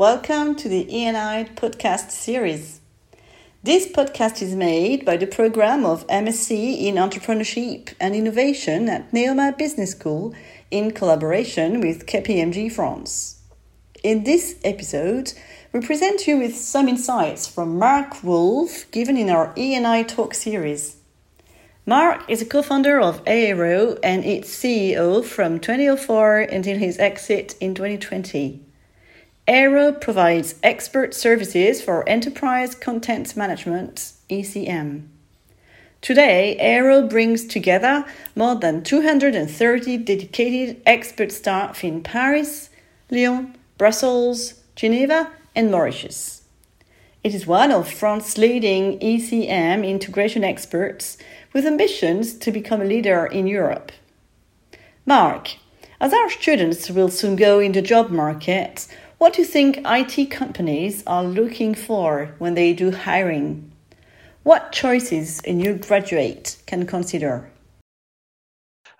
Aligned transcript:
Welcome 0.00 0.54
to 0.54 0.66
the 0.66 0.86
E&I 0.96 1.50
podcast 1.56 2.10
series. 2.10 2.80
This 3.62 3.86
podcast 3.86 4.40
is 4.40 4.54
made 4.54 5.04
by 5.04 5.18
the 5.18 5.26
program 5.26 5.84
of 5.84 6.06
MSc 6.06 6.50
in 6.50 6.94
Entrepreneurship 6.94 7.92
and 8.00 8.14
Innovation 8.14 8.88
at 8.88 9.12
Neoma 9.12 9.58
Business 9.58 9.90
School 9.90 10.34
in 10.70 10.92
collaboration 10.92 11.82
with 11.82 12.06
KPMG 12.06 12.72
France. 12.72 13.42
In 14.02 14.24
this 14.24 14.58
episode, 14.64 15.34
we 15.74 15.80
present 15.80 16.26
you 16.26 16.38
with 16.38 16.56
some 16.56 16.88
insights 16.88 17.46
from 17.46 17.78
Marc 17.78 18.24
Wolff 18.24 18.90
given 18.92 19.18
in 19.18 19.28
our 19.28 19.52
E&I 19.54 20.02
Talk 20.04 20.32
series. 20.32 20.96
Marc 21.84 22.24
is 22.26 22.40
a 22.40 22.46
co 22.46 22.62
founder 22.62 22.98
of 22.98 23.22
AEROW 23.26 23.98
and 24.02 24.24
its 24.24 24.48
CEO 24.48 25.22
from 25.22 25.60
2004 25.60 26.40
until 26.40 26.78
his 26.78 26.98
exit 26.98 27.54
in 27.60 27.74
2020. 27.74 28.64
AEROW 29.50 29.94
provides 30.00 30.54
expert 30.62 31.12
services 31.12 31.82
for 31.82 32.08
enterprise 32.08 32.76
content 32.76 33.36
management, 33.36 34.12
ECM. 34.30 35.08
Today, 36.00 36.56
AEROW 36.60 37.08
brings 37.08 37.44
together 37.46 38.04
more 38.36 38.54
than 38.54 38.84
230 38.84 39.96
dedicated 39.96 40.80
expert 40.86 41.32
staff 41.32 41.82
in 41.82 42.00
Paris, 42.00 42.70
Lyon, 43.10 43.56
Brussels, 43.76 44.54
Geneva, 44.76 45.32
and 45.56 45.72
Mauritius. 45.72 46.42
It 47.24 47.34
is 47.34 47.44
one 47.44 47.72
of 47.72 47.90
France's 47.90 48.38
leading 48.38 49.00
ECM 49.00 49.84
integration 49.84 50.44
experts 50.44 51.18
with 51.52 51.66
ambitions 51.66 52.34
to 52.34 52.52
become 52.52 52.80
a 52.80 52.84
leader 52.84 53.26
in 53.26 53.48
Europe. 53.48 53.90
Marc, 55.04 55.56
as 56.00 56.14
our 56.14 56.30
students 56.30 56.88
will 56.88 57.08
soon 57.08 57.34
go 57.34 57.58
in 57.58 57.72
the 57.72 57.82
job 57.82 58.10
market, 58.10 58.86
what 59.20 59.34
do 59.34 59.42
you 59.42 59.46
think 59.46 59.82
IT 59.84 60.30
companies 60.30 61.02
are 61.06 61.22
looking 61.22 61.74
for 61.74 62.34
when 62.38 62.54
they 62.54 62.72
do 62.72 62.90
hiring? 62.90 63.70
What 64.44 64.72
choices 64.72 65.42
a 65.44 65.52
new 65.52 65.74
graduate 65.74 66.56
can 66.66 66.86
consider? 66.86 67.50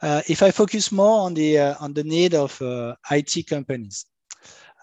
Uh, 0.03 0.21
if 0.29 0.43
I 0.43 0.51
focus 0.51 0.93
more 0.93 1.23
on 1.23 1.33
the 1.33 1.59
uh, 1.59 1.75
on 1.81 1.95
the 1.95 2.05
need 2.05 2.35
of 2.35 2.61
uh, 2.61 2.97
IT 3.11 3.47
companies, 3.47 4.05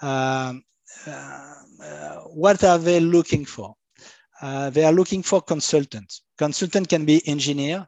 um, 0.02 0.64
uh, 1.06 2.16
what 2.34 2.64
are 2.64 2.80
they 2.80 3.00
looking 3.00 3.46
for? 3.46 3.76
Uh, 4.42 4.72
they 4.72 4.86
are 4.86 4.94
looking 4.94 5.22
for 5.22 5.40
consultants. 5.40 6.24
Consultant 6.40 6.90
can 6.90 7.06
be 7.06 7.22
engineer, 7.28 7.88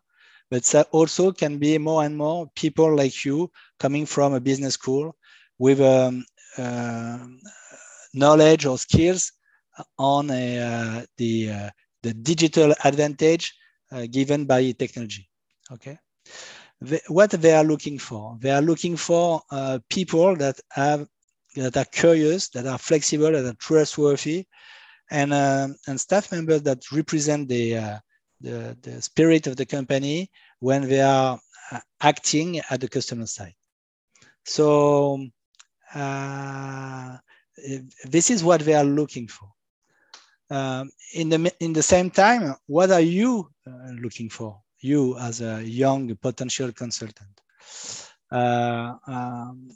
but 0.52 0.72
also 0.92 1.32
can 1.32 1.58
be 1.58 1.80
more 1.80 2.04
and 2.04 2.16
more 2.16 2.48
people 2.56 2.96
like 2.96 3.26
you 3.26 3.50
coming 3.80 4.06
from 4.06 4.34
a 4.34 4.40
business 4.40 4.76
school 4.76 5.16
with 5.58 5.82
um, 5.82 6.24
knowledge 8.14 8.66
or 8.66 8.78
skills 8.78 9.32
on 9.98 10.30
uh, 10.32 11.06
the 11.18 11.52
uh, 11.52 11.70
the 12.04 12.14
digital 12.14 12.74
advantage 12.84 13.54
given 14.12 14.46
by 14.46 14.72
technology. 14.72 15.30
Okay, 15.72 15.98
the, 16.82 17.02
what 17.08 17.32
they 17.32 17.54
are 17.54 17.64
looking 17.64 17.98
for? 17.98 18.38
They 18.40 18.52
are 18.52 18.62
looking 18.62 18.98
for 18.98 19.42
people 19.90 20.36
that 20.38 20.60
have 20.72 21.08
that 21.56 21.78
are 21.78 21.86
curious, 21.86 22.50
that 22.50 22.68
are 22.68 22.78
flexible, 22.78 23.32
that 23.32 23.46
are 23.46 23.54
trustworthy, 23.54 24.46
and 25.12 25.34
uh, 25.34 25.68
and 25.88 26.00
staff 26.00 26.32
members 26.32 26.62
that 26.64 26.92
represent 26.92 27.48
the, 27.50 27.78
uh, 27.78 27.98
the, 28.42 28.78
the 28.82 29.02
spirit 29.02 29.48
of 29.48 29.56
the 29.56 29.66
company 29.66 30.30
when 30.60 30.88
they 30.88 31.02
are 31.02 31.40
acting 32.02 32.60
at 32.70 32.82
the 32.82 32.88
customer 32.88 33.26
side. 33.26 33.56
So 34.46 35.16
uh, 35.16 35.39
this 38.06 38.30
is 38.30 38.44
what 38.44 38.62
they 38.62 38.74
are 38.74 38.84
looking 38.84 39.28
for. 39.28 39.50
Um, 40.52 40.90
in 41.14 41.30
the 41.30 41.54
in 41.60 41.74
the 41.74 41.84
same 41.84 42.10
time, 42.10 42.56
what 42.66 42.92
are 42.92 43.02
you 43.02 43.52
uh, 43.68 43.92
looking 44.02 44.30
for? 44.30 44.60
You 44.80 45.18
as 45.20 45.42
a 45.42 45.62
young 45.64 46.16
potential 46.16 46.72
consultant. 46.72 47.42
Uh, 48.32 48.96
um, 49.08 49.70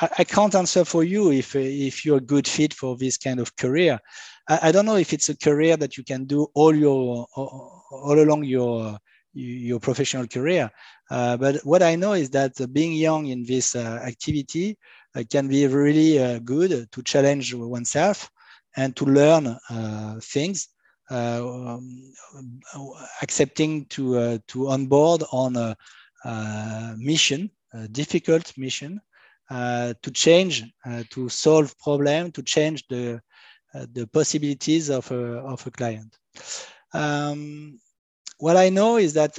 I, 0.00 0.08
I, 0.18 0.24
can't 0.24 0.54
answer 0.54 0.84
for 0.84 1.02
you 1.04 1.32
if 1.32 1.56
if 1.56 2.04
you're 2.04 2.18
a 2.18 2.20
good 2.20 2.46
fit 2.46 2.72
for 2.72 2.96
this 2.96 3.16
kind 3.18 3.40
of 3.40 3.54
career. 3.56 3.98
I, 4.48 4.68
I, 4.68 4.72
don't 4.72 4.86
know 4.86 4.96
if 4.96 5.12
it's 5.12 5.28
a 5.28 5.36
career 5.36 5.76
that 5.76 5.96
you 5.96 6.04
can 6.04 6.24
do 6.24 6.46
all 6.54 6.74
your 6.74 7.26
all, 7.34 7.82
all 7.90 8.18
along 8.18 8.44
your 8.44 8.98
your 9.32 9.80
professional 9.80 10.26
career. 10.26 10.70
Uh, 11.10 11.36
but 11.36 11.56
what 11.64 11.82
I 11.82 11.94
know 11.94 12.14
is 12.14 12.30
that 12.30 12.54
being 12.72 12.92
young 12.92 13.26
in 13.26 13.44
this 13.44 13.76
uh, 13.76 14.00
activity 14.04 14.76
uh, 15.14 15.22
can 15.30 15.48
be 15.48 15.66
really 15.66 16.18
uh, 16.18 16.38
good 16.40 16.90
to 16.90 17.02
challenge 17.02 17.54
oneself 17.54 18.30
and 18.76 18.94
to 18.96 19.04
learn 19.04 19.56
uh, 19.70 20.20
things. 20.20 20.68
Um, 21.08 22.12
accepting 23.22 23.84
to 23.90 24.40
to 24.48 24.68
onboard 24.68 25.22
on 25.30 25.54
a, 25.54 25.76
a 26.24 26.94
mission, 26.98 27.48
a 27.72 27.86
difficult 27.86 28.52
mission, 28.58 29.00
to 29.48 30.10
change, 30.12 30.64
to 31.10 31.28
solve 31.28 31.78
problem, 31.78 32.32
to 32.32 32.42
change 32.42 32.84
the 32.88 33.20
the 33.92 34.08
possibilities 34.08 34.90
of 34.90 35.08
a, 35.12 35.38
of 35.38 35.64
a 35.64 35.70
client. 35.70 36.18
Um, 36.92 37.78
what 38.38 38.56
I 38.56 38.68
know 38.68 38.96
is 38.96 39.12
that 39.12 39.38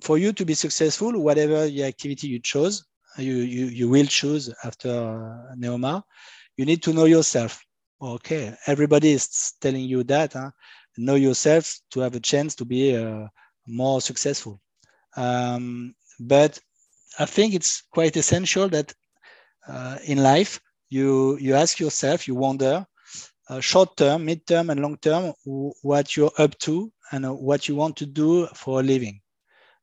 for 0.00 0.18
you 0.18 0.32
to 0.32 0.44
be 0.44 0.54
successful, 0.54 1.18
whatever 1.20 1.66
the 1.66 1.84
activity 1.84 2.28
you 2.28 2.40
chose, 2.40 2.84
you, 3.16 3.36
you, 3.36 3.66
you 3.66 3.88
will 3.88 4.06
choose 4.06 4.52
after 4.64 4.90
uh, 4.90 5.54
Neoma, 5.56 6.02
you 6.56 6.64
need 6.64 6.82
to 6.82 6.92
know 6.92 7.04
yourself. 7.04 7.60
Okay, 8.00 8.54
everybody 8.66 9.12
is 9.12 9.54
telling 9.60 9.84
you 9.84 10.04
that. 10.04 10.32
Huh? 10.32 10.50
Know 10.96 11.16
yourself 11.16 11.78
to 11.90 12.00
have 12.00 12.14
a 12.14 12.20
chance 12.20 12.54
to 12.56 12.64
be 12.64 12.96
uh, 12.96 13.26
more 13.66 14.00
successful. 14.00 14.60
Um, 15.16 15.94
but 16.20 16.58
I 17.18 17.24
think 17.24 17.54
it's 17.54 17.82
quite 17.92 18.16
essential 18.16 18.68
that 18.68 18.92
uh, 19.66 19.98
in 20.04 20.22
life 20.22 20.60
you 20.88 21.36
you 21.38 21.54
ask 21.54 21.80
yourself, 21.80 22.26
you 22.26 22.34
wonder, 22.34 22.86
uh, 23.48 23.60
short 23.60 23.96
term, 23.96 24.24
mid 24.24 24.46
term, 24.46 24.70
and 24.70 24.80
long 24.80 24.96
term, 24.98 25.32
what 25.44 26.16
you're 26.16 26.32
up 26.38 26.56
to 26.60 26.92
and 27.12 27.26
uh, 27.26 27.32
what 27.32 27.68
you 27.68 27.74
want 27.74 27.96
to 27.96 28.06
do 28.06 28.46
for 28.54 28.80
a 28.80 28.82
living. 28.82 29.20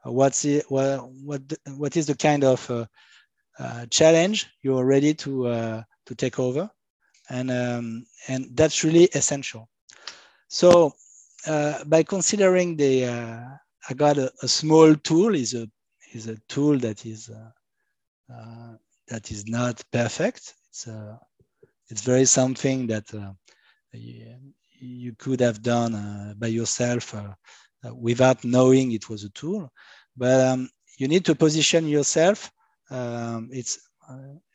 Uh, 0.05 0.11
what's 0.11 0.41
the, 0.41 0.63
what, 0.69 1.09
what, 1.23 1.41
what 1.77 1.97
is 1.97 2.05
the 2.05 2.15
kind 2.15 2.43
of 2.43 2.69
uh, 2.69 2.85
uh, 3.59 3.85
challenge 3.87 4.47
you're 4.61 4.85
ready 4.85 5.13
to, 5.13 5.47
uh, 5.47 5.83
to 6.05 6.15
take 6.15 6.39
over? 6.39 6.69
And, 7.29 7.49
um, 7.49 8.05
and 8.27 8.47
that's 8.55 8.83
really 8.83 9.05
essential. 9.13 9.69
So 10.47 10.93
by 11.45 12.03
considering 12.03 12.75
the, 12.75 13.05
I 13.07 13.93
got 13.95 14.17
a, 14.17 14.31
a, 14.41 14.47
small 14.47 14.95
tool 14.95 15.35
is 15.35 15.53
a, 15.53 15.67
is 16.13 16.27
a 16.27 16.37
tool 16.47 16.77
that 16.79 17.05
is, 17.05 17.31
that 18.27 19.31
is 19.31 19.47
not 19.47 19.83
perfect. 19.91 20.53
It's, 20.69 20.87
it's 21.89 22.01
very 22.01 22.25
something 22.25 22.87
that 22.87 23.11
you 24.79 25.13
could 25.17 25.39
have 25.39 25.61
done 25.61 25.95
uh, 25.95 26.33
by 26.37 26.47
yourself 26.47 27.13
uh, 27.13 27.19
uh, 27.19 27.33
without 27.93 28.43
knowing 28.43 28.91
it 28.91 29.09
was 29.09 29.23
a 29.23 29.29
tool. 29.29 29.71
But 30.17 30.41
um, 30.47 30.69
you 30.97 31.07
need 31.07 31.25
to 31.25 31.35
position 31.35 31.87
yourself. 31.87 32.51
Um, 32.89 33.49
it's 33.51 33.79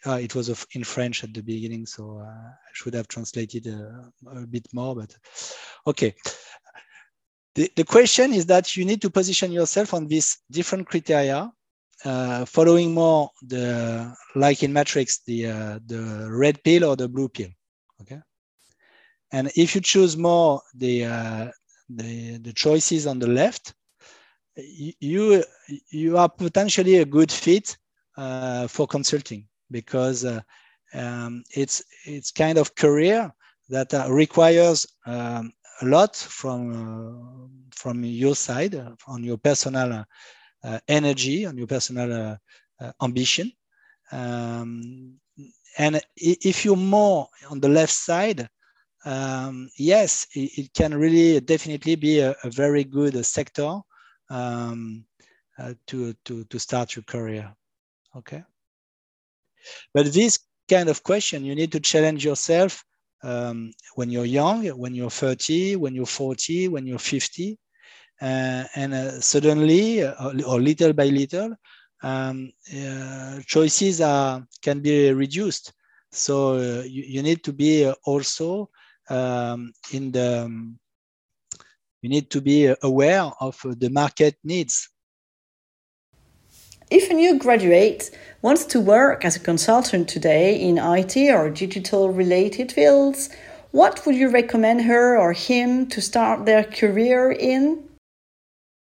uh, 0.06 0.14
it 0.14 0.34
was 0.34 0.48
in 0.74 0.84
French 0.84 1.24
at 1.24 1.34
the 1.34 1.42
beginning, 1.42 1.84
so 1.84 2.18
uh, 2.18 2.24
I 2.24 2.72
should 2.72 2.94
have 2.94 3.08
translated 3.08 3.66
uh, 3.66 4.38
a 4.40 4.46
bit 4.46 4.66
more. 4.72 4.94
But 4.94 5.16
okay, 5.86 6.14
the, 7.54 7.70
the 7.74 7.84
question 7.84 8.32
is 8.32 8.46
that 8.46 8.76
you 8.76 8.84
need 8.84 9.02
to 9.02 9.10
position 9.10 9.50
yourself 9.50 9.92
on 9.92 10.06
these 10.06 10.38
different 10.50 10.86
criteria, 10.86 11.50
following 12.46 12.94
more 12.94 13.30
the 13.42 14.14
like 14.36 14.62
in 14.62 14.72
Matrix 14.72 15.20
the 15.26 15.42
the 15.86 16.28
red 16.30 16.62
pill 16.62 16.84
or 16.84 16.96
the 16.96 17.08
blue 17.08 17.28
pill. 17.28 17.50
Okay, 18.00 18.20
and 19.32 19.50
if 19.56 19.74
you 19.74 19.80
choose 19.80 20.16
more 20.16 20.60
the, 20.74 21.04
uh, 21.04 21.50
the, 21.96 22.38
the 22.38 22.52
choices 22.52 23.06
on 23.06 23.18
the 23.18 23.26
left, 23.26 23.74
you, 24.56 25.42
you 25.90 26.16
are 26.16 26.28
potentially 26.28 26.96
a 26.96 27.04
good 27.04 27.30
fit 27.30 27.76
uh, 28.16 28.66
for 28.66 28.86
consulting 28.86 29.46
because 29.70 30.24
uh, 30.24 30.40
um, 30.94 31.42
it's, 31.54 31.82
it's 32.04 32.30
kind 32.30 32.58
of 32.58 32.74
career 32.74 33.32
that 33.68 33.92
uh, 33.94 34.06
requires 34.10 34.86
um, 35.06 35.52
a 35.82 35.86
lot 35.86 36.16
from, 36.16 36.72
uh, 36.72 37.48
from 37.74 38.04
your 38.04 38.34
side, 38.34 38.74
uh, 38.74 38.90
on 39.06 39.22
your 39.22 39.38
personal 39.38 40.04
energy, 40.88 41.46
on 41.46 41.56
your 41.56 41.66
personal 41.66 42.36
ambition. 43.00 43.50
Um, 44.12 45.14
and 45.78 46.00
if 46.16 46.64
you're 46.64 46.76
more 46.76 47.28
on 47.48 47.60
the 47.60 47.68
left 47.68 47.92
side, 47.92 48.48
um, 49.04 49.70
yes, 49.78 50.26
it, 50.34 50.50
it, 50.58 50.74
can 50.74 50.94
really 50.94 51.40
definitely 51.40 51.96
be 51.96 52.20
a, 52.20 52.34
a 52.44 52.50
very 52.50 52.84
good 52.84 53.16
uh, 53.16 53.22
sector 53.22 53.80
um, 54.28 55.04
uh, 55.58 55.74
to, 55.86 56.12
to, 56.24 56.44
to 56.44 56.58
start 56.58 56.94
your 56.96 57.02
career. 57.04 57.52
Okay. 58.16 58.44
But 59.94 60.12
this 60.12 60.38
kind 60.68 60.88
of 60.88 61.02
question 61.02 61.44
you 61.44 61.54
need 61.54 61.72
to 61.72 61.80
challenge 61.80 62.24
yourself 62.24 62.84
um, 63.22 63.72
when 63.94 64.10
you're 64.10 64.24
young, 64.24 64.66
when 64.68 64.94
you're 64.94 65.10
30, 65.10 65.76
when 65.76 65.94
you're 65.94 66.06
40, 66.06 66.68
when 66.68 66.86
you're 66.86 66.98
50. 66.98 67.58
Uh, 68.20 68.64
and 68.74 68.92
uh, 68.92 69.20
suddenly, 69.20 70.02
uh, 70.02 70.32
or 70.46 70.60
little 70.60 70.92
by 70.92 71.06
little, 71.06 71.54
um, 72.02 72.52
uh, 72.76 73.40
choices 73.46 74.00
are, 74.00 74.46
can 74.62 74.80
be 74.80 75.12
reduced. 75.12 75.72
So 76.12 76.56
uh, 76.56 76.82
you, 76.82 77.04
you, 77.06 77.22
need 77.22 77.42
to 77.44 77.52
be 77.52 77.90
also 78.04 78.68
um, 79.10 79.72
in 79.92 80.12
the, 80.12 80.44
um, 80.44 80.78
you 82.02 82.08
need 82.08 82.30
to 82.30 82.40
be 82.40 82.72
aware 82.82 83.30
of 83.40 83.60
the 83.64 83.90
market 83.90 84.36
needs. 84.42 84.88
If 86.90 87.10
a 87.10 87.14
new 87.14 87.38
graduate 87.38 88.10
wants 88.42 88.64
to 88.66 88.80
work 88.80 89.24
as 89.24 89.36
a 89.36 89.40
consultant 89.40 90.08
today 90.08 90.60
in 90.60 90.78
IT 90.78 91.16
or 91.30 91.50
digital 91.50 92.10
related 92.10 92.72
fields, 92.72 93.30
what 93.70 94.04
would 94.04 94.16
you 94.16 94.28
recommend 94.28 94.82
her 94.82 95.16
or 95.16 95.32
him 95.32 95.86
to 95.88 96.00
start 96.00 96.46
their 96.46 96.64
career 96.64 97.30
in? 97.30 97.84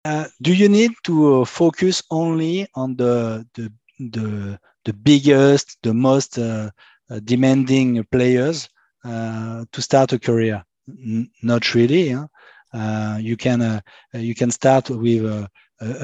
Uh, 0.06 0.26
do 0.42 0.54
you 0.54 0.68
need 0.68 0.92
to 1.04 1.42
uh, 1.42 1.46
focus 1.46 2.02
only 2.10 2.68
on 2.74 2.96
the, 2.96 3.46
the, 3.54 3.72
the, 4.00 4.60
the 4.86 4.94
biggest, 4.94 5.78
the 5.84 5.94
most 5.94 6.38
uh, 6.38 6.70
uh 7.10 7.20
demanding 7.24 8.04
players 8.12 8.70
to 9.04 9.82
start 9.82 10.14
a 10.14 10.20
career? 10.20 10.64
N 10.88 11.30
not 11.42 11.74
really. 11.74 12.10
Huh? 12.10 12.28
Uh, 12.74 13.18
you 13.22 13.38
can 13.38 13.82
you 14.14 14.36
can 14.36 14.52
start 14.52 14.90
with 14.90 15.26
a, 15.26 15.50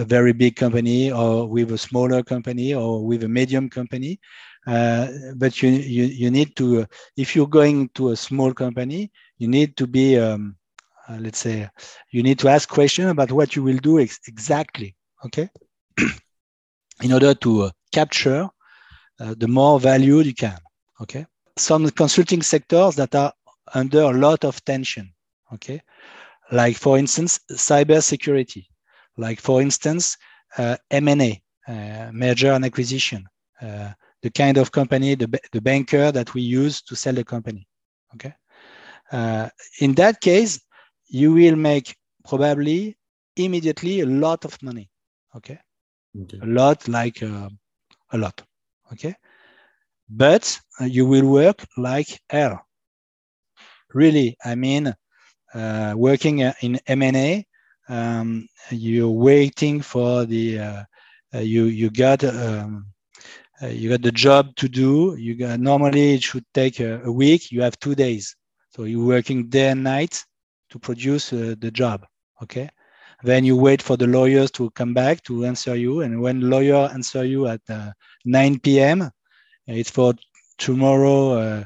very 0.06 0.34
big 0.34 0.56
company 0.58 1.10
or 1.12 1.48
with 1.48 1.72
a 1.72 1.78
smaller 1.78 2.22
company 2.22 2.74
or 2.74 3.06
with 3.06 3.24
a 3.24 3.28
medium 3.28 3.70
company. 3.70 4.20
Uh, 4.68 5.08
but 5.36 5.62
you, 5.62 5.70
you, 5.70 6.04
you 6.06 6.30
need 6.30 6.56
to, 6.56 6.86
if 7.18 7.36
you're 7.36 7.48
going 7.48 7.90
to 7.90 8.10
a 8.10 8.16
small 8.16 8.54
company, 8.54 9.12
you 9.38 9.48
need 9.48 9.76
to 9.78 9.88
be, 9.88 10.18
um, 10.18 10.56
uh, 11.08 11.18
let's 11.20 11.40
say, 11.40 11.68
you 12.12 12.22
need 12.22 12.38
to 12.40 12.48
ask 12.48 12.70
questions 12.70 13.10
about 13.10 13.32
what 13.32 13.56
you 13.56 13.64
will 13.64 13.78
do 13.78 14.00
ex 14.00 14.20
exactly, 14.28 14.96
okay? 15.26 15.50
In 17.02 17.14
order 17.14 17.34
to 17.34 17.64
uh, 17.64 17.72
capture 17.92 18.48
uh, 19.20 19.34
the 19.38 19.48
more 19.48 19.80
value 19.80 20.20
you 20.20 20.34
can, 20.34 20.60
okay? 21.02 21.26
Some 21.60 21.90
consulting 21.92 22.42
sectors 22.42 22.96
that 22.96 23.14
are 23.16 23.34
under 23.74 24.02
a 24.02 24.14
lot 24.14 24.44
of 24.46 24.64
tension, 24.66 25.14
okay? 25.54 25.82
Like 26.52 26.78
for 26.78 26.98
instance, 26.98 27.40
cyber 27.52 28.02
security 28.02 28.70
like 29.20 29.40
for 29.40 29.62
instance, 29.62 30.18
uh, 30.58 30.78
M&A, 30.90 31.42
uh, 31.68 32.10
merger 32.12 32.52
and 32.54 32.66
acquisition, 32.66 33.28
uh, 33.62 33.92
the 34.22 34.30
kind 34.32 34.58
of 34.58 34.72
company, 34.72 35.16
the, 35.16 35.28
the 35.52 35.62
banker 35.62 36.12
that 36.12 36.34
we 36.34 36.42
use 36.42 36.82
to 36.82 36.96
sell 36.96 37.14
the 37.14 37.24
company. 37.24 37.68
Okay. 38.16 38.34
Uh, 39.12 39.50
in 39.82 39.94
that 39.96 40.22
case, 40.22 40.60
you 41.08 41.34
will 41.34 41.56
make 41.56 41.96
probably 42.28 42.98
immediately 43.36 44.02
a 44.02 44.06
lot 44.06 44.46
of 44.46 44.62
money. 44.64 44.90
Okay. 45.36 45.60
okay. 46.22 46.40
A 46.42 46.46
lot, 46.46 46.88
like 46.88 47.22
uh, 47.22 47.50
a 48.12 48.18
lot. 48.18 48.42
Okay. 48.92 49.16
But 50.10 50.60
uh, 50.82 50.86
you 50.86 51.06
will 51.06 51.28
work 51.28 51.66
like 51.78 52.20
hell. 52.30 52.66
Really, 53.94 54.38
I 54.44 54.56
mean, 54.56 54.94
working 55.54 56.40
in 56.40 56.80
M&A 56.88 57.46
um, 57.90 58.48
you're 58.70 59.10
waiting 59.10 59.82
for 59.82 60.26
the 60.26 60.60
uh, 60.60 60.84
uh, 61.34 61.40
you 61.40 61.66
you 61.66 61.90
got 61.90 62.24
um, 62.24 62.86
uh, 63.62 63.68
you 63.68 63.90
got 63.90 64.04
the 64.04 64.12
job 64.12 64.56
to 64.58 64.70
do. 64.70 65.16
You 65.18 65.36
got 65.36 65.60
normally 65.60 66.14
it 66.14 66.24
should 66.24 66.46
take 66.54 66.80
a, 66.80 67.02
a, 67.04 67.12
week. 67.12 67.52
You 67.52 67.62
have 67.64 67.80
two 67.80 67.96
days, 67.96 68.36
so 68.70 68.84
you're 68.84 69.06
working 69.06 69.50
day 69.50 69.70
and 69.70 69.84
night 69.84 70.24
to 70.70 70.80
produce 70.80 71.34
uh, 71.34 71.56
the 71.60 71.72
job. 71.72 72.06
Okay, 72.44 72.70
then 73.24 73.44
you 73.44 73.58
wait 73.58 73.82
for 73.82 73.98
the 73.98 74.08
lawyers 74.08 74.52
to 74.52 74.70
come 74.72 74.94
back 74.94 75.24
to 75.24 75.46
answer 75.46 75.76
you, 75.76 76.02
and 76.02 76.22
when 76.22 76.50
lawyer 76.50 76.90
answer 76.94 77.26
you 77.26 77.48
at 77.48 77.62
uh, 77.70 77.92
9 78.26 78.60
p.m., 78.60 79.10
it's 79.78 79.90
for 79.90 80.14
tomorrow 80.58 81.34
uh, 81.34 81.64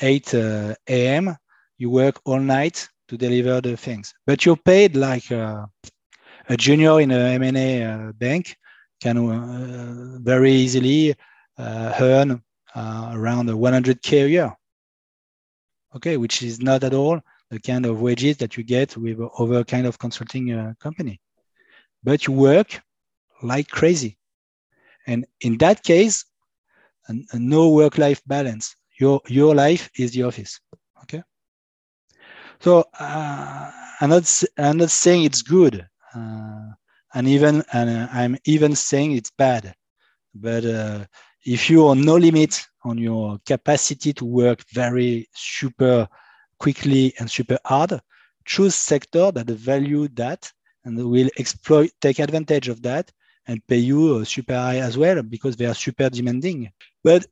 8 0.00 0.34
a.m. 0.34 1.36
You 1.78 1.90
work 1.90 2.20
all 2.24 2.40
night 2.40 2.88
to 3.08 3.16
deliver 3.16 3.60
the 3.60 3.76
things. 3.76 4.14
But 4.26 4.44
you're 4.44 4.56
paid 4.56 4.96
like 4.96 5.30
a, 5.30 5.68
junior 6.56 7.00
in 7.00 7.10
a 7.10 7.18
M&A 7.34 7.84
uh, 7.84 8.12
bank 8.12 8.56
can 9.00 9.18
uh, 9.18 10.18
very 10.20 10.52
easily 10.52 11.14
uh, 11.58 11.94
earn 12.00 12.42
uh, 12.74 13.10
around 13.12 13.48
100k 13.48 14.24
a 14.24 14.28
year. 14.28 14.56
Okay, 15.94 16.16
which 16.16 16.42
is 16.42 16.60
not 16.60 16.82
at 16.82 16.94
all 16.94 17.20
the 17.50 17.60
kind 17.60 17.86
of 17.86 18.00
wages 18.00 18.36
that 18.38 18.56
you 18.56 18.64
get 18.64 18.96
with 18.96 19.20
other 19.38 19.62
kind 19.64 19.86
of 19.86 19.98
consulting 19.98 20.52
uh, 20.52 20.74
company. 20.80 21.20
But 22.02 22.26
you 22.26 22.32
work 22.32 22.80
like 23.42 23.68
crazy. 23.68 24.18
And 25.06 25.26
in 25.40 25.58
that 25.58 25.82
case, 25.82 26.24
no 27.34 27.70
work-life 27.70 28.22
balance. 28.26 28.76
Your, 28.98 29.20
your 29.28 29.54
life 29.54 29.90
is 29.98 30.12
the 30.12 30.22
office. 30.22 30.60
Okay. 31.02 31.22
So 32.60 32.84
uh, 32.98 33.70
I'm 34.00 34.10
not 34.10 34.42
I'm 34.56 34.78
not 34.78 34.90
saying 34.90 35.24
it's 35.24 35.42
good, 35.42 35.86
uh, 36.14 36.66
and 37.14 37.28
even 37.28 37.62
and 37.72 37.90
uh, 37.90 38.08
I'm 38.12 38.36
even 38.44 38.74
saying 38.74 39.12
it's 39.12 39.30
bad. 39.30 39.74
But 40.34 40.64
uh, 40.64 41.04
if 41.44 41.68
you 41.68 41.86
are 41.86 41.94
no 41.94 42.16
limit 42.16 42.64
on 42.84 42.98
your 42.98 43.38
capacity 43.46 44.12
to 44.14 44.24
work 44.24 44.62
very 44.72 45.28
super 45.34 46.08
quickly 46.58 47.12
and 47.18 47.30
super 47.30 47.58
hard, 47.64 48.00
choose 48.44 48.74
sector 48.74 49.30
that 49.32 49.46
value 49.46 50.08
that 50.14 50.50
and 50.84 50.96
will 50.96 51.30
exploit 51.38 51.90
take 52.00 52.18
advantage 52.18 52.68
of 52.68 52.82
that 52.82 53.10
and 53.46 53.66
pay 53.66 53.78
you 53.78 54.24
super 54.24 54.54
high 54.54 54.78
as 54.78 54.96
well 54.96 55.22
because 55.22 55.56
they 55.56 55.66
are 55.66 55.74
super 55.74 56.08
demanding. 56.08 56.70
But 57.04 57.26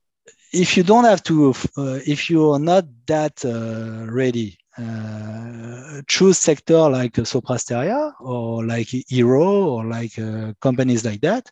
if 0.52 0.76
you 0.76 0.82
don't 0.82 1.04
have 1.04 1.22
to, 1.24 1.54
uh, 1.78 1.98
if 2.06 2.28
you 2.30 2.50
are 2.52 2.58
not 2.58 2.84
that 3.06 3.44
uh, 3.44 4.12
ready 4.12 4.58
uh, 4.78 6.00
choose 6.08 6.38
sector 6.38 6.88
like 6.88 7.14
Sopra 7.14 7.56
Steria 7.56 8.12
or 8.20 8.64
like 8.64 8.88
AEROW 9.10 9.66
or 9.66 9.84
like 9.84 10.18
uh, 10.18 10.52
companies 10.60 11.04
like 11.04 11.20
that 11.22 11.50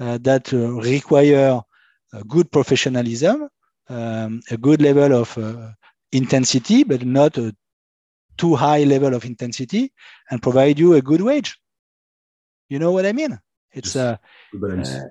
uh, 0.00 0.18
that 0.22 0.50
require 0.52 1.60
good 2.26 2.50
professionalism, 2.50 3.48
um, 3.88 4.40
a 4.50 4.56
good 4.56 4.80
level 4.80 5.14
of 5.14 5.38
intensity, 6.12 6.84
but 6.84 7.04
not 7.04 7.36
a 7.38 7.54
too 8.38 8.54
high 8.54 8.84
level 8.84 9.14
of 9.14 9.24
intensity, 9.24 9.92
and 10.30 10.42
provide 10.42 10.78
you 10.78 10.94
a 10.94 11.02
good 11.02 11.20
wage. 11.20 11.58
You 12.68 12.78
know 12.78 12.92
what 12.92 13.04
I 13.04 13.12
mean? 13.12 13.38
It's 13.72 13.96
a, 13.96 14.18
uh, 14.62 15.08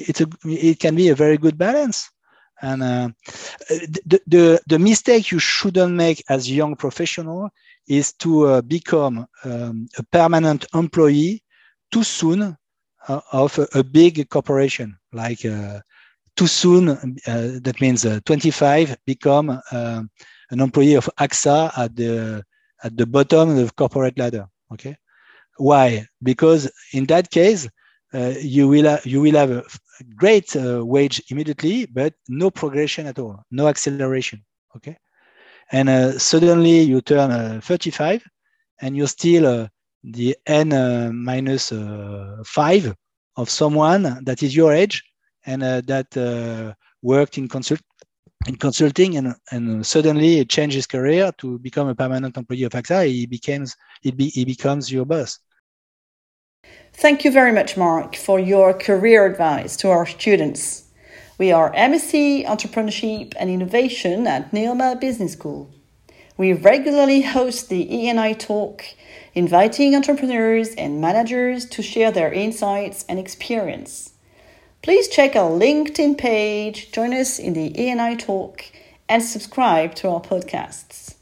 it's 0.00 0.20
a, 0.20 0.26
it 0.44 0.78
can 0.78 0.94
be 0.94 1.08
a 1.08 1.14
very 1.14 1.38
good 1.38 1.56
balance. 1.58 2.10
And 2.60 2.82
uh, 2.82 3.08
the, 3.68 4.20
the, 4.26 4.60
the 4.66 4.78
mistake 4.78 5.30
you 5.30 5.38
shouldn't 5.38 5.94
make 5.94 6.24
as 6.28 6.50
young 6.50 6.74
professional 6.74 7.50
is 7.86 8.12
to 8.14 8.46
uh, 8.46 8.62
become 8.62 9.26
um, 9.44 9.88
a 9.96 10.02
permanent 10.02 10.66
employee 10.74 11.42
too 11.90 12.02
soon 12.02 12.56
uh, 13.08 13.20
of 13.32 13.58
a, 13.58 13.66
a, 13.74 13.84
big 13.84 14.28
corporation. 14.28 14.98
Like 15.12 15.44
uh, 15.44 15.80
too 16.36 16.46
soon, 16.46 16.88
uh, 16.90 17.04
that 17.62 17.76
means 17.80 18.04
uh, 18.04 18.20
25 18.24 18.96
become 19.06 19.60
an 19.70 20.10
employee 20.50 20.94
of 20.94 21.08
AXA 21.18 21.72
at 21.78 21.96
the 21.96 22.44
at 22.84 22.96
the 22.96 23.06
bottom 23.06 23.50
of 23.50 23.56
the 23.56 23.72
corporate 23.72 24.18
ladder. 24.18 24.46
Okay, 24.72 24.96
why? 25.56 26.06
Because 26.22 26.70
in 26.92 27.06
that 27.06 27.30
case, 27.30 27.68
uh, 28.14 28.34
you 28.40 28.68
will 28.68 28.88
ha- 28.88 29.00
you 29.04 29.20
will 29.20 29.34
have 29.34 29.50
a 29.50 29.64
great 30.16 30.54
uh, 30.56 30.84
wage 30.84 31.22
immediately, 31.30 31.86
but 31.86 32.14
no 32.28 32.50
progression 32.50 33.06
at 33.06 33.18
all, 33.18 33.42
no 33.50 33.68
acceleration. 33.68 34.44
Okay, 34.76 34.96
and 35.72 35.88
uh, 35.88 36.18
suddenly 36.18 36.80
you 36.80 37.00
turn 37.00 37.30
uh, 37.30 37.60
35, 37.62 38.22
and 38.80 38.96
you're 38.96 39.06
still 39.08 39.46
uh, 39.46 39.68
the 40.04 40.36
n 40.46 40.72
uh, 40.72 41.10
minus 41.12 41.72
five 42.44 42.94
of 43.36 43.50
someone 43.50 44.24
that 44.24 44.42
is 44.42 44.56
your 44.56 44.72
age 44.72 45.02
and 45.46 45.62
that 45.62 46.74
worked 47.02 47.38
in 47.38 47.48
consult 47.48 47.80
in 48.46 48.56
consulting 48.56 49.16
and, 49.16 49.34
and 49.50 49.84
suddenly 49.84 50.44
changed 50.44 50.76
his 50.76 50.86
career 50.86 51.32
to 51.38 51.58
become 51.58 51.88
a 51.88 51.94
permanent 51.94 52.36
employee 52.36 52.62
of 52.62 52.72
AXA. 52.72 53.06
He 53.06 53.26
becomes 53.26 53.76
he, 54.00 54.10
be, 54.10 54.28
he 54.28 54.44
becomes 54.44 54.90
your 54.90 55.04
boss. 55.04 55.40
Thank 56.92 57.24
you 57.24 57.30
very 57.30 57.52
much, 57.52 57.76
Marc, 57.76 58.16
for 58.16 58.40
your 58.40 58.74
career 58.74 59.24
advice 59.24 59.76
to 59.76 59.90
our 59.90 60.06
students. 60.06 60.84
We 61.38 61.52
are 61.52 61.72
MSc 61.72 62.44
Entrepreneurship 62.44 63.34
and 63.38 63.48
Innovation 63.48 64.26
at 64.26 64.50
Neoma 64.50 65.00
Business 65.00 65.34
School. 65.34 65.70
We 66.36 66.52
regularly 66.52 67.22
host 67.22 67.68
the 67.68 67.94
E&I 67.94 68.32
Talk, 68.32 68.84
inviting 69.34 69.94
entrepreneurs 69.94 70.74
and 70.74 71.00
managers 71.00 71.66
to 71.66 71.82
share 71.82 72.10
their 72.10 72.32
insights 72.32 73.04
and 73.08 73.18
experience. 73.18 74.12
Please 74.82 75.08
check 75.08 75.36
our 75.36 75.50
LinkedIn 75.50 76.18
page, 76.18 76.90
join 76.90 77.12
us 77.12 77.38
in 77.38 77.52
the 77.52 77.80
E&I 77.80 78.14
Talk, 78.16 78.64
and 79.08 79.22
subscribe 79.22 79.94
to 79.96 80.08
our 80.08 80.20
podcasts. 80.20 81.14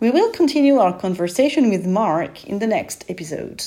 We 0.00 0.10
will 0.10 0.32
continue 0.32 0.78
our 0.78 0.98
conversation 0.98 1.70
with 1.70 1.86
Marc 1.86 2.44
in 2.44 2.58
the 2.58 2.66
next 2.66 3.04
episode. 3.08 3.64